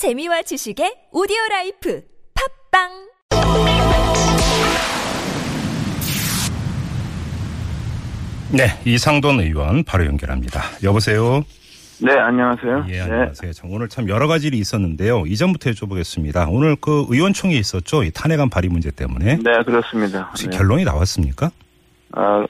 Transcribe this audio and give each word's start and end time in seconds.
재미와 0.00 0.40
지식의 0.40 1.12
오디오 1.12 1.36
life 1.50 2.00
팟빵 2.72 2.88
네, 8.56 8.64
이상돈 8.86 9.40
의원 9.40 9.84
바로 9.84 10.06
연결합니다. 10.06 10.62
여보세요. 10.82 11.42
네, 12.02 12.18
안녕하세요. 12.18 12.86
예, 12.88 12.92
네. 12.92 13.00
안녕하세요. 13.02 13.52
참 13.52 13.70
오늘 13.70 13.90
참 13.90 14.08
여러 14.08 14.26
가지 14.26 14.46
일이 14.46 14.56
있었는데요. 14.56 15.24
이전부터 15.26 15.68
여쭤보겠습니다. 15.72 16.46
오늘 16.50 16.76
그 16.80 17.04
의원총회 17.10 17.54
있었죠? 17.56 18.02
이 18.02 18.10
탄핵안 18.10 18.48
발의 18.48 18.70
문제 18.70 18.90
때문에. 18.90 19.36
네, 19.36 19.62
그렇습니다. 19.66 20.22
혹시 20.30 20.48
네. 20.48 20.56
결론이 20.56 20.84
나왔습니까? 20.84 21.50
아, 22.12 22.46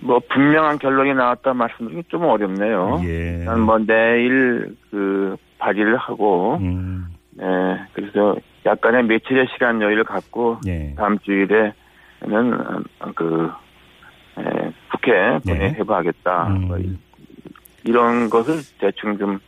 뭐 0.00 0.20
분명한 0.32 0.78
결론이 0.78 1.12
나왔다 1.12 1.52
말씀드리기 1.52 2.04
좀 2.08 2.24
어렵네요. 2.24 3.02
예. 3.04 3.40
일단 3.40 3.60
뭐 3.60 3.76
내일 3.76 4.74
그 4.90 5.36
발의를 5.64 5.96
하고, 5.96 6.56
음, 6.60 7.06
네, 7.30 7.44
그래서 7.94 8.36
약간의 8.66 9.04
며칠의 9.04 9.46
시간 9.54 9.80
여유를 9.80 10.04
갖고 10.04 10.58
예. 10.66 10.94
다음 10.96 11.18
주일에는 11.20 11.72
어, 13.00 13.12
그 13.14 13.50
에, 14.38 14.42
국회 14.90 15.38
본회의해봐야겠다. 15.46 16.46
음. 16.48 16.60
뭐 16.68 16.78
이- 16.78 16.96
이런 17.84 18.28
것을 18.30 18.60
대충 18.78 19.16
좀 19.18 19.38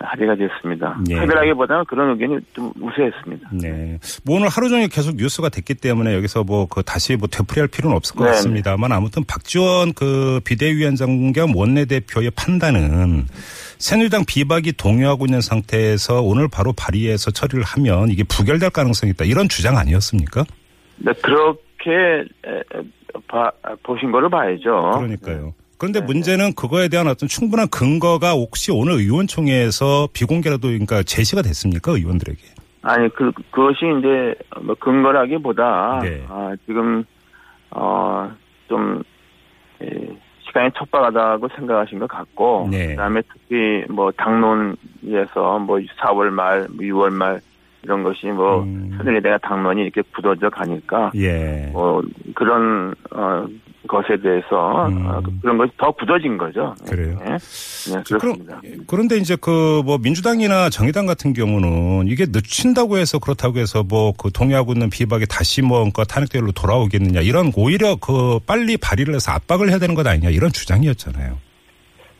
합의가 0.00 0.34
됐습니다. 0.36 0.98
예. 1.10 1.14
합의라기보다는 1.16 1.84
그런 1.86 2.10
의견이 2.10 2.38
좀 2.52 2.70
우세했습니다. 2.80 3.48
네. 3.62 3.98
뭐 4.24 4.36
오늘 4.36 4.48
하루 4.48 4.68
종일 4.68 4.88
계속 4.88 5.16
뉴스가 5.16 5.48
됐기 5.48 5.74
때문에 5.74 6.14
여기서 6.14 6.44
뭐 6.44 6.66
그 6.66 6.82
다시 6.82 7.16
뭐 7.16 7.26
되풀이할 7.26 7.68
필요는 7.68 7.96
없을 7.96 8.14
것 8.16 8.24
네. 8.24 8.30
같습니다만 8.32 8.92
아무튼 8.92 9.24
박지원 9.24 9.92
그 9.94 10.40
비대위원장 10.44 11.32
겸 11.32 11.54
원내대표의 11.56 12.30
판단은 12.36 13.26
새누리당 13.88 14.24
비박이 14.26 14.72
동요하고 14.78 15.26
있는 15.26 15.42
상태에서 15.42 16.22
오늘 16.22 16.48
바로 16.48 16.72
발의해서 16.72 17.30
처리를 17.32 17.62
하면 17.64 18.08
이게 18.08 18.24
부결될 18.24 18.70
가능성이 18.70 19.10
있다. 19.10 19.26
이런 19.26 19.46
주장 19.46 19.76
아니었습니까? 19.76 20.42
네, 20.96 21.12
그렇게 21.22 22.24
에, 22.46 22.62
봐- 23.28 23.52
보신 23.82 24.10
거를 24.10 24.30
봐야죠. 24.30 24.92
그러니까요. 24.96 25.52
그런데 25.76 26.00
네. 26.00 26.06
문제는 26.06 26.54
그거에 26.54 26.88
대한 26.88 27.08
어떤 27.08 27.28
충분한 27.28 27.68
근거가 27.68 28.30
혹시 28.32 28.72
오늘 28.72 28.94
의원총회에서 28.94 30.08
비공개라도 30.14 30.68
그러니까 30.68 31.02
제시가 31.02 31.42
됐습니까 31.42 31.92
의원들에게? 31.92 32.40
아니 32.80 33.10
그 33.10 33.32
그것이 33.50 33.80
이제 33.98 34.34
뭐 34.62 34.74
근거라기보다 34.76 36.00
네. 36.02 36.24
아, 36.30 36.54
지금 36.64 37.04
어좀 37.68 39.02
시간이 40.54 40.70
촉박하다고 40.78 41.48
생각하신 41.56 41.98
것 41.98 42.06
같고 42.06 42.68
네. 42.70 42.90
그다음에 42.90 43.20
특히 43.32 43.84
뭐 43.92 44.12
당론에서 44.12 45.58
뭐 45.58 45.78
4월 46.00 46.30
말, 46.30 46.68
6월 46.68 47.10
말 47.10 47.40
이런 47.82 48.02
것이 48.04 48.26
뭐 48.28 48.62
음. 48.62 48.94
새누리당의 48.96 49.40
당론이 49.42 49.82
이렇게 49.82 50.02
굳어져 50.14 50.48
가니까 50.48 51.10
예. 51.16 51.68
뭐 51.72 52.02
그런 52.34 52.94
어 53.10 53.46
것에 53.86 54.16
대해서 54.22 54.86
음. 54.88 55.06
어, 55.06 55.20
그런 55.42 55.58
것이 55.58 55.70
더 55.76 55.90
굳어진 55.92 56.38
거죠. 56.38 56.74
그래요? 56.88 57.18
네, 57.24 57.36
네 57.36 58.02
그럼, 58.06 58.18
그렇습니다. 58.20 58.60
그런데 58.86 59.16
이제 59.16 59.36
그 59.36 59.82
뭐 59.84 59.98
민주당이나 59.98 60.70
정의당 60.70 61.06
같은 61.06 61.32
경우는 61.32 62.06
이게 62.08 62.26
늦춘다고 62.26 62.96
해서 62.96 63.18
그렇다고 63.18 63.58
해서 63.58 63.82
뭐 63.82 64.12
그 64.16 64.30
동의하고 64.30 64.72
있는 64.72 64.90
비박이 64.90 65.26
다시 65.26 65.62
뭐 65.62 65.78
그러니까 65.78 66.04
탄핵대열로 66.04 66.52
돌아오겠느냐 66.52 67.20
이런 67.20 67.52
오히려 67.56 67.96
그 67.96 68.38
빨리 68.46 68.76
발의를 68.76 69.14
해서 69.14 69.32
압박을 69.32 69.68
해야 69.70 69.78
되는 69.78 69.94
것 69.94 70.06
아니냐 70.06 70.30
이런 70.30 70.50
주장이었잖아요. 70.50 71.36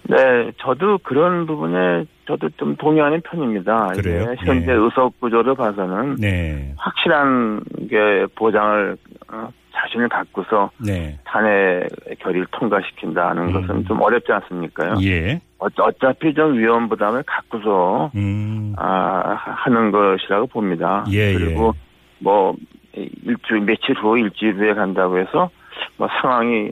네, 0.06 0.16
저도 0.58 0.98
그런 0.98 1.46
부분에 1.46 2.04
저도 2.26 2.50
좀 2.58 2.76
동의하는 2.76 3.22
편입니다. 3.22 3.92
그래요? 3.94 4.34
현재 4.38 4.70
예. 4.70 4.74
의석 4.74 5.18
구조를 5.20 5.54
봐서는 5.54 6.16
네. 6.16 6.74
확실한 6.76 7.62
게 7.88 8.26
보장을 8.34 8.96
어, 9.32 9.48
자신을 9.94 10.08
갖고서 10.08 10.70
네. 10.78 11.18
탄핵 11.24 11.88
결의를 12.18 12.46
통과시킨다는 12.50 13.48
음. 13.48 13.52
것은 13.52 13.84
좀 13.86 14.00
어렵지 14.02 14.32
않습니까요? 14.32 14.96
예. 15.02 15.40
어, 15.58 15.66
어차피 15.78 16.34
좀 16.34 16.58
위험 16.58 16.88
부담을 16.88 17.22
갖고서 17.22 18.10
음. 18.14 18.74
아, 18.76 19.36
하는 19.38 19.90
것이라고 19.90 20.46
봅니다. 20.48 21.04
예, 21.10 21.32
그리고 21.32 21.72
뭐 22.18 22.54
일주 22.92 23.54
며칠 23.64 23.96
후 23.96 24.18
일주일 24.18 24.56
후에 24.56 24.74
간다고 24.74 25.18
해서 25.18 25.50
뭐 25.96 26.08
상황이 26.20 26.70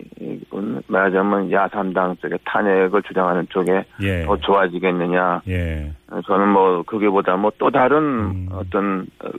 말하자면 0.86 1.50
야삼당 1.50 2.16
쪽에 2.16 2.36
탄핵을 2.44 3.02
주장하는 3.02 3.46
쪽에 3.50 3.84
예. 4.02 4.24
더 4.24 4.36
좋아지겠느냐. 4.36 5.42
예. 5.48 5.92
저는 6.26 6.48
뭐 6.48 6.82
그게보다 6.82 7.36
뭐 7.36 7.52
또 7.58 7.70
다른 7.70 7.96
음. 7.98 8.48
어떤 8.52 9.06
어, 9.24 9.30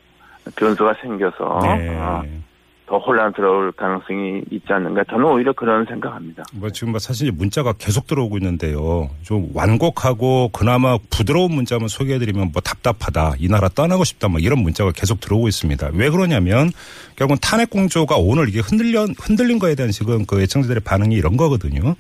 변수가 0.58 0.96
생겨서 1.02 1.60
네. 1.64 1.98
어, 1.98 2.24
더 2.86 2.98
혼란스러울 2.98 3.72
가능성이 3.72 4.42
있지 4.52 4.66
않는가. 4.70 5.04
저는 5.10 5.26
오히려 5.26 5.54
그런 5.54 5.86
생각합니다. 5.86 6.44
뭐 6.54 6.70
지금 6.70 6.92
뭐 6.92 7.00
사실 7.00 7.32
문자가 7.32 7.72
계속 7.74 8.08
들어오고 8.08 8.38
있는데요. 8.38 9.10
좀 9.24 9.50
완곡하고 9.54 10.50
그나마 10.50 10.98
부드러운 11.10 11.54
문자만 11.54 11.88
소개해드리면 11.88 12.52
뭐 12.52 12.62
답답하다, 12.62 13.36
이 13.40 13.48
나라 13.48 13.70
떠나고 13.70 14.04
싶다, 14.04 14.28
뭐 14.28 14.40
이런 14.40 14.60
문자가 14.60 14.92
계속 14.92 15.22
들어오고 15.22 15.48
있습니다. 15.48 15.92
왜 15.94 16.10
그러냐면 16.10 16.72
결국은 17.16 17.38
탄핵 17.42 17.70
공조가 17.70 18.18
오늘 18.18 18.50
이게 18.50 18.60
흔들려 18.60 19.06
흔들린 19.18 19.60
거에 19.60 19.76
대한 19.76 19.92
지금 19.92 20.26
그 20.26 20.42
애청자들의 20.42 20.82
반응이 20.84 21.16
이런 21.16 21.38
거거든요. 21.38 21.96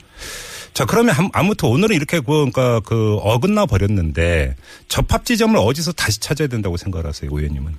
자 0.74 0.86
그러면 0.86 1.14
함- 1.16 1.30
아무튼 1.34 1.70
오늘은 1.70 1.96
이렇게 1.96 2.20
그 2.20 2.26
그러니까 2.26 2.80
그 2.82 3.16
어긋나 3.22 3.68
버렸는데 3.68 4.56
접합 4.90 5.24
지점을 5.24 5.56
어디서 5.58 5.94
다시 5.94 6.20
찾아야 6.20 6.48
된다고 6.50 6.76
생각하세요, 6.78 7.30
의원님은? 7.32 7.72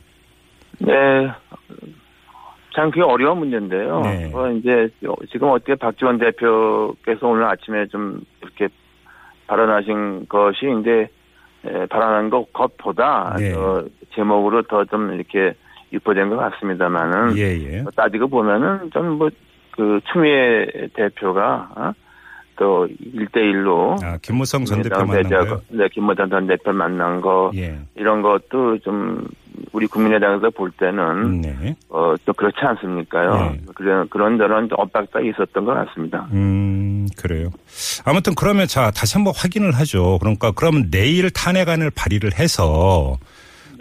네. 0.79 0.93
참 2.75 2.91
그게 2.91 3.03
어려운 3.03 3.39
문제인데요. 3.39 4.01
네. 4.03 4.31
어, 4.35 4.51
이제 4.51 4.89
지금 5.31 5.49
어떻게 5.51 5.75
박지원 5.75 6.19
대표께서 6.19 7.29
오늘 7.29 7.45
아침에 7.45 7.87
좀 7.87 8.21
이렇게 8.43 8.69
발언하신 9.47 10.27
것이 10.29 10.67
이제 10.81 11.09
에, 11.67 11.87
발언한 11.87 12.31
것 12.31 12.53
것보다 12.53 13.37
네. 13.39 13.55
어, 13.55 13.85
제목으로 14.15 14.63
더 14.63 14.85
좀 14.85 15.13
이렇게 15.13 15.55
유포된 15.93 16.29
것 16.31 16.37
같습니다만은 16.37 17.37
예, 17.39 17.43
예. 17.59 17.85
따지고 17.95 18.29
보면은 18.29 18.91
좀 18.91 19.19
뭐 19.19 19.31
그 19.77 20.01
추미애 20.13 20.67
대표가 20.95 21.69
어? 21.77 21.93
또 22.57 22.87
1대1로 22.87 24.01
아 24.05 24.17
김무성 24.23 24.65
전 24.65 24.83
대표 24.83 25.05
만난 25.05 25.23
거요? 25.29 25.61
네, 25.69 25.89
김무성 25.93 26.29
전 26.31 26.47
대표 26.47 26.73
만난 26.73 27.21
거 27.21 27.51
예. 27.57 27.77
이런 27.97 28.23
것도 28.23 28.79
좀 28.79 29.27
우리 29.75 29.89
국민의당에서 29.89 30.51
볼 30.51 30.71
때는 30.71 31.41
네. 31.41 31.75
어, 31.89 32.15
또 32.25 32.33
그렇지 32.33 32.57
않습니까요? 32.61 33.33
네. 33.53 33.61
그런, 33.75 34.09
그런 34.09 34.39
저런 34.39 34.69
엇박자 34.71 35.19
있었던 35.21 35.65
것 35.65 35.75
같습니다. 35.75 36.29
음, 36.33 37.09
그래요. 37.19 37.51
아무튼 38.05 38.35
그러면 38.37 38.69
자, 38.69 38.93
다시 38.93 39.15
한번 39.15 39.33
확인을 39.37 39.73
하죠. 39.73 40.19
그러니까 40.21 40.53
그러면 40.53 40.91
내일 40.93 41.29
탄핵안을 41.31 41.91
발의를 41.91 42.39
해서 42.39 43.19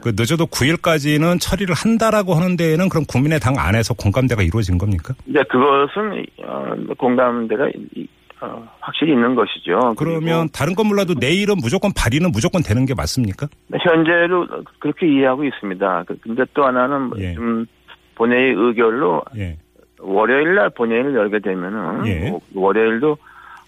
그 0.02 0.14
늦어도 0.18 0.48
9일까지는 0.48 1.40
처리를 1.40 1.76
한다라고 1.76 2.34
하는 2.34 2.58
데에는 2.58 2.90
그럼 2.90 3.06
국민의당 3.08 3.56
안에서 3.60 3.94
공감대가 3.94 4.42
이루어진 4.42 4.78
겁니까? 4.80 5.14
이제 5.28 5.40
그것은, 5.50 6.26
어, 6.46 6.74
공감대가, 6.98 7.70
이- 7.96 8.08
어, 8.44 8.68
확실히 8.82 9.14
있는 9.14 9.36
것이죠. 9.36 9.94
그러면 9.98 10.50
다른 10.54 10.76
건 10.76 10.88
몰라도 10.88 11.14
내일은 11.14 11.56
무조건 11.62 11.92
발의는 11.96 12.32
무조건 12.32 12.62
되는 12.62 12.86
게 12.86 12.94
맞습니까? 12.94 13.48
그리고 13.72 13.90
현재로 13.90 14.48
그렇게 14.80 15.08
이해하고 15.08 15.46
있습니다. 15.46 16.04
그- 16.08 16.18
근데 16.20 16.44
또 16.54 16.66
하나는 16.66 17.12
예. 17.20 17.34
좀 17.36 17.66
본회의 18.16 18.54
의결로 18.54 19.24
예. 19.38 19.58
월요일 20.00 20.56
날 20.56 20.70
본회의를 20.72 21.16
열게 21.16 21.40
되면은 21.40 22.06
예. 22.08 22.30
뭐 22.30 22.42
월요일도 22.54 23.18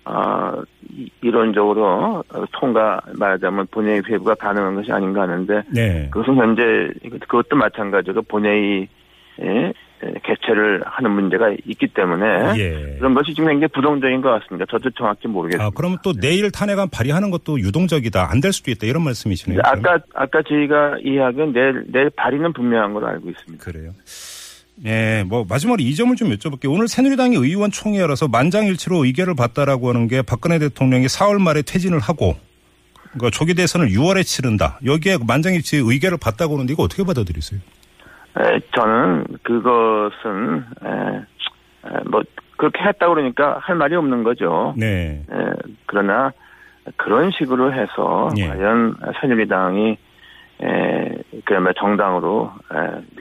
어, 0.07 0.61
이- 0.91 1.09
이론적으로 1.21 2.23
어, 2.33 2.45
통과 2.51 2.99
말하자면 3.17 3.67
본회의 3.71 4.01
회부가 4.07 4.35
가능한 4.35 4.75
것이 4.75 4.91
아닌가 4.91 5.21
하는데 5.21 5.63
네. 5.73 6.09
그것은 6.11 6.35
현재 6.35 6.61
그것도 7.21 7.55
마찬가지로 7.55 8.21
본회의 8.23 8.87
에 9.39 9.73
개최를 10.23 10.81
하는 10.85 11.11
문제가 11.11 11.51
있기 11.65 11.87
때문에 11.87 12.57
예. 12.59 12.95
그런 12.97 13.13
것이 13.13 13.33
지금 13.33 13.49
굉장히 13.49 13.67
부동적인 13.73 14.21
것 14.21 14.29
같습니다. 14.39 14.65
저도 14.69 14.89
정확히 14.91 15.27
모르겠습니다. 15.27 15.65
아, 15.65 15.71
그러면 15.75 15.97
또 16.03 16.13
내일 16.13 16.49
탄핵안 16.51 16.89
발의하는 16.89 17.31
것도 17.31 17.59
유동적이다. 17.59 18.29
안 18.31 18.41
될 18.41 18.53
수도 18.53 18.69
있다. 18.71 18.85
이런 18.85 19.03
말씀이시네요. 19.03 19.59
아까 19.63 19.97
아까 20.13 20.41
저희가 20.47 20.97
이야기한 21.03 21.51
내일 21.53 21.83
내일 21.91 22.09
발의는 22.15 22.53
분명한 22.53 22.93
걸로 22.93 23.07
알고 23.07 23.29
있습니다. 23.29 23.63
그래요. 23.63 23.91
네, 24.77 25.23
뭐 25.23 25.45
마지막으로 25.47 25.81
이 25.81 25.95
점을 25.95 26.13
좀 26.15 26.29
여쭤볼게요. 26.31 26.71
오늘 26.71 26.87
새누리당이 26.87 27.35
의원 27.37 27.71
총회라서 27.71 28.27
만장일치로 28.27 29.05
의결을 29.05 29.33
받다라고 29.35 29.89
하는 29.89 30.07
게 30.07 30.21
박근혜 30.21 30.59
대통령이 30.59 31.05
4월 31.07 31.41
말에 31.41 31.61
퇴진을 31.61 31.99
하고 31.99 32.35
그러니까 33.13 33.29
조기 33.31 33.53
대선을 33.53 33.87
6월에 33.89 34.25
치른다. 34.25 34.77
여기에 34.85 35.19
만장일치 35.25 35.77
의결을 35.77 36.17
받다고 36.17 36.55
하는데 36.55 36.73
이거 36.73 36.83
어떻게 36.83 37.03
받아들이세요? 37.05 37.61
에, 38.37 38.59
저는 38.75 39.25
그것은 39.43 40.65
에, 40.83 40.89
에, 41.87 42.03
뭐 42.09 42.21
그렇게 42.57 42.83
했다 42.83 43.07
그러니까 43.07 43.59
할 43.61 43.75
말이 43.75 43.95
없는 43.95 44.23
거죠. 44.23 44.73
네. 44.77 45.23
에, 45.29 45.35
그러나 45.85 46.31
그런 46.97 47.31
식으로 47.31 47.73
해서 47.73 48.29
예. 48.37 48.47
과연 48.47 48.95
새누리당이 49.19 49.97
에, 50.61 51.17
그야말로 51.43 51.73
정당으로 51.73 52.51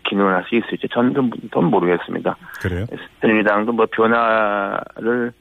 기능을 0.05 0.34
할수 0.34 0.55
있을지 0.55 0.87
저는 0.93 1.14
좀, 1.14 1.31
좀 1.52 1.64
모르겠습니다. 1.67 2.37
그래요? 2.60 2.87
새누리당도 3.20 3.72
뭐 3.72 3.87
변화를 3.90 5.32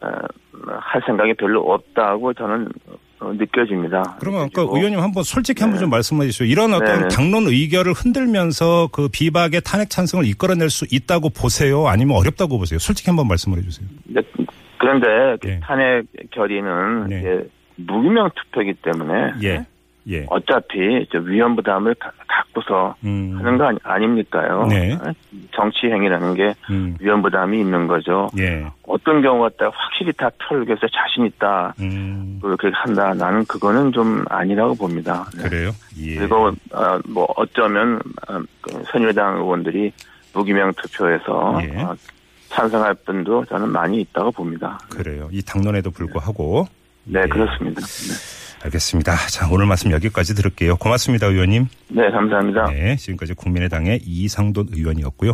할 0.00 1.02
생각이 1.06 1.34
별로 1.34 1.60
없다고 1.72 2.34
저는 2.34 2.68
어, 2.88 2.94
느껴집니다. 3.34 4.16
그러면 4.20 4.42
아까 4.42 4.62
의원님 4.62 5.00
한번 5.00 5.22
솔직히 5.22 5.62
한번 5.62 5.76
네. 5.78 5.80
좀 5.80 5.90
말씀해 5.90 6.26
주시죠. 6.26 6.44
이런 6.44 6.74
어떤 6.74 7.00
네네. 7.00 7.08
당론 7.08 7.46
의결을 7.46 7.92
흔들면서 7.92 8.88
그 8.92 9.08
비박의 9.08 9.62
탄핵 9.64 9.90
찬성을 9.90 10.26
이끌어낼 10.26 10.70
수 10.70 10.86
있다고 10.90 11.30
보세요? 11.30 11.86
아니면 11.86 12.16
어렵다고 12.16 12.58
보세요? 12.58 12.78
솔직히 12.78 13.10
한번 13.10 13.28
말씀을 13.28 13.58
해 13.58 13.62
주세요. 13.62 13.86
네, 14.04 14.20
그런데 14.78 15.06
네. 15.42 15.60
탄핵 15.62 16.04
결의는 16.30 17.08
네. 17.08 17.44
무기명 17.76 18.30
투표이기 18.34 18.74
때문에 18.82 19.32
예. 19.42 19.66
예. 20.08 20.26
어차피 20.28 21.06
위헌 21.12 21.56
부담을 21.56 21.94
갖고서 22.26 22.94
음. 23.04 23.36
하는 23.38 23.58
거 23.58 23.72
아니, 23.84 24.06
닙니까요 24.06 24.66
네. 24.66 24.98
정치 25.54 25.86
행위라는 25.86 26.34
게 26.34 26.54
음. 26.70 26.96
위헌 27.00 27.22
부담이 27.22 27.60
있는 27.60 27.86
거죠. 27.86 28.28
예. 28.38 28.66
어떤 28.86 29.22
경우가 29.22 29.50
딱 29.58 29.72
확실히 29.74 30.12
다 30.12 30.30
털겨서 30.38 30.86
자신 30.88 31.26
있다 31.26 31.74
음. 31.80 32.38
그렇게 32.42 32.70
한다. 32.72 33.14
나는 33.14 33.44
그거는 33.44 33.92
좀 33.92 34.24
아니라고 34.28 34.74
봅니다. 34.74 35.26
네. 35.36 35.48
그래요? 35.48 35.70
예. 35.98 36.16
그리고 36.16 36.48
어, 36.72 36.98
뭐 37.08 37.26
어쩌면 37.36 38.00
어, 38.28 38.40
그 38.60 38.82
새누리당 38.92 39.38
의원들이 39.38 39.92
무기명 40.34 40.72
투표에서 40.74 41.60
예. 41.62 41.80
어, 41.82 41.94
찬성할 42.48 42.94
분도 43.06 43.44
저는 43.46 43.68
많이 43.70 44.00
있다고 44.00 44.32
봅니다. 44.32 44.78
그래요. 44.90 45.28
이 45.32 45.42
당론에도 45.42 45.90
불구하고 45.90 46.66
네, 47.04 47.20
예. 47.22 47.28
그렇습니다. 47.28 47.80
네. 47.80 48.41
알겠습니다. 48.64 49.16
자, 49.28 49.48
오늘 49.50 49.66
말씀 49.66 49.90
여기까지 49.90 50.34
들을게요. 50.34 50.76
고맙습니다, 50.76 51.26
의원님. 51.26 51.66
네, 51.88 52.10
감사합니다. 52.10 52.66
네, 52.70 52.96
지금까지 52.96 53.34
국민의당의 53.34 54.00
이상돈 54.04 54.68
의원이었고요. 54.72 55.30